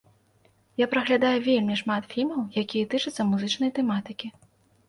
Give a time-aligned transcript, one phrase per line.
[0.81, 4.27] Я праглядаю вельмі шмат фільмаў, якія тычацца музычнай тэматыкі.